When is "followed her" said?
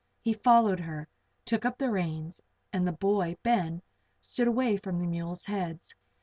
0.33-1.07